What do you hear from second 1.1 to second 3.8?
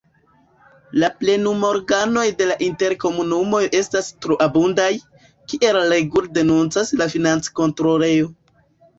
plenumorganoj de la interkomunumoj